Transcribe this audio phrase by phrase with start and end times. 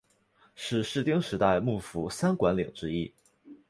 [0.55, 3.13] 是室町时代幕府三管领之一。